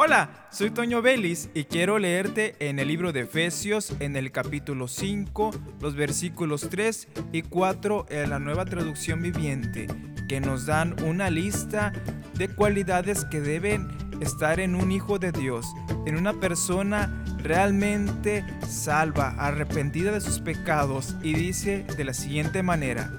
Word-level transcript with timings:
Hola, 0.00 0.46
soy 0.52 0.70
Toño 0.70 1.02
Vélez 1.02 1.48
y 1.54 1.64
quiero 1.64 1.98
leerte 1.98 2.54
en 2.60 2.78
el 2.78 2.86
libro 2.86 3.12
de 3.12 3.22
Efesios 3.22 3.92
en 3.98 4.14
el 4.14 4.30
capítulo 4.30 4.86
5, 4.86 5.50
los 5.80 5.96
versículos 5.96 6.68
3 6.70 7.08
y 7.32 7.42
4 7.42 8.06
en 8.08 8.30
la 8.30 8.38
nueva 8.38 8.64
traducción 8.64 9.20
viviente, 9.22 9.88
que 10.28 10.40
nos 10.40 10.66
dan 10.66 10.94
una 11.02 11.30
lista 11.30 11.92
de 12.34 12.46
cualidades 12.46 13.24
que 13.24 13.40
deben 13.40 13.88
estar 14.20 14.60
en 14.60 14.76
un 14.76 14.92
hijo 14.92 15.18
de 15.18 15.32
Dios, 15.32 15.66
en 16.06 16.16
una 16.16 16.34
persona 16.34 17.24
realmente 17.42 18.44
salva, 18.68 19.30
arrepentida 19.30 20.12
de 20.12 20.20
sus 20.20 20.38
pecados 20.38 21.16
y 21.24 21.34
dice 21.34 21.84
de 21.96 22.04
la 22.04 22.14
siguiente 22.14 22.62
manera, 22.62 23.10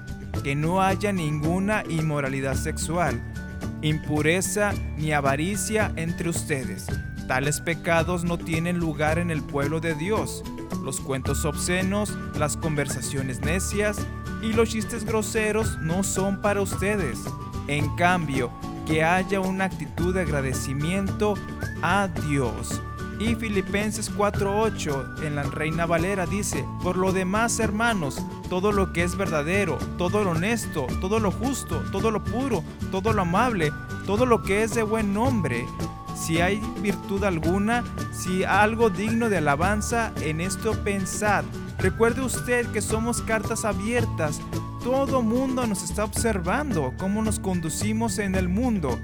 que 0.42 0.54
no 0.54 0.80
haya 0.80 1.12
ninguna 1.12 1.84
inmoralidad 1.90 2.54
sexual 2.54 3.20
impureza 3.82 4.72
ni 4.96 5.12
avaricia 5.12 5.92
entre 5.96 6.28
ustedes. 6.28 6.86
Tales 7.26 7.60
pecados 7.60 8.24
no 8.24 8.38
tienen 8.38 8.78
lugar 8.78 9.18
en 9.18 9.30
el 9.30 9.42
pueblo 9.42 9.80
de 9.80 9.94
Dios. 9.94 10.42
Los 10.82 11.00
cuentos 11.00 11.44
obscenos, 11.44 12.16
las 12.36 12.56
conversaciones 12.56 13.40
necias 13.40 13.98
y 14.42 14.52
los 14.52 14.70
chistes 14.70 15.04
groseros 15.04 15.78
no 15.78 16.02
son 16.02 16.40
para 16.40 16.60
ustedes. 16.60 17.18
En 17.68 17.94
cambio, 17.96 18.50
que 18.86 19.04
haya 19.04 19.40
una 19.40 19.66
actitud 19.66 20.14
de 20.14 20.22
agradecimiento 20.22 21.34
a 21.82 22.08
Dios. 22.28 22.82
Y 23.20 23.34
Filipenses 23.34 24.10
4:8 24.10 25.22
en 25.22 25.36
la 25.36 25.42
Reina 25.42 25.84
Valera 25.84 26.24
dice, 26.24 26.64
por 26.82 26.96
lo 26.96 27.12
demás 27.12 27.60
hermanos, 27.60 28.16
todo 28.48 28.72
lo 28.72 28.94
que 28.94 29.02
es 29.02 29.14
verdadero, 29.14 29.78
todo 29.98 30.24
lo 30.24 30.30
honesto, 30.30 30.86
todo 31.02 31.20
lo 31.20 31.30
justo, 31.30 31.84
todo 31.92 32.10
lo 32.10 32.24
puro, 32.24 32.64
todo 32.90 33.12
lo 33.12 33.22
amable, 33.22 33.72
todo 34.06 34.24
lo 34.24 34.42
que 34.42 34.62
es 34.62 34.74
de 34.74 34.82
buen 34.82 35.12
nombre, 35.12 35.66
si 36.16 36.40
hay 36.40 36.62
virtud 36.80 37.22
alguna, 37.24 37.84
si 38.10 38.42
algo 38.44 38.88
digno 38.88 39.28
de 39.28 39.36
alabanza, 39.36 40.12
en 40.22 40.40
esto 40.40 40.72
pensad. 40.82 41.44
Recuerde 41.78 42.22
usted 42.22 42.66
que 42.72 42.80
somos 42.80 43.20
cartas 43.20 43.66
abiertas. 43.66 44.40
Todo 44.82 45.20
mundo 45.20 45.66
nos 45.66 45.82
está 45.82 46.04
observando 46.04 46.94
cómo 46.98 47.22
nos 47.22 47.38
conducimos 47.38 48.18
en 48.18 48.34
el 48.34 48.48
mundo. 48.48 48.98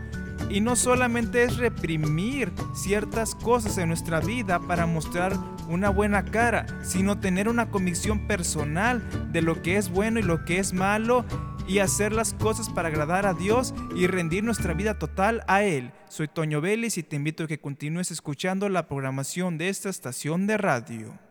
Y 0.51 0.61
no 0.61 0.77
solamente 0.77 1.43
es 1.43 1.57
reprimir 1.57 2.53
ciertas 2.75 3.35
cosas 3.35 3.79
en 3.79 3.89
nuestra 3.89 4.21
vida 4.21 4.61
para 4.61 4.87
mostrar 4.87 5.37
una 5.69 5.91
buena 5.91 6.25
cara, 6.25 6.67
sino 6.83 7.19
tener 7.19 7.49
una 7.49 7.71
convicción 7.71 8.27
personal 8.27 9.03
de 9.33 9.43
lo 9.43 9.63
que 9.63 9.77
es 9.77 9.91
bueno 9.91 10.21
y 10.21 10.23
lo 10.23 10.45
que 10.45 10.59
es 10.59 10.73
malo 10.73 11.25
y 11.69 11.81
hacer 11.81 12.13
las 12.13 12.33
cosas 12.35 12.69
para 12.69 12.89
agradar 12.89 13.27
a 13.27 13.35
Dios 13.35 13.75
y 13.95 14.07
rendir 14.07 14.45
nuestra 14.45 14.73
vida 14.73 14.99
total 14.99 15.43
a 15.49 15.65
Él. 15.65 15.93
Soy 16.09 16.29
Toño 16.29 16.61
Vélez 16.61 16.97
y 16.99 17.03
te 17.03 17.17
invito 17.17 17.45
a 17.45 17.47
que 17.49 17.59
continúes 17.59 18.11
escuchando 18.11 18.69
la 18.69 18.87
programación 18.87 19.59
de 19.59 19.69
esta 19.69 19.89
estación 19.89 20.47
de 20.47 20.57
radio. 20.59 21.26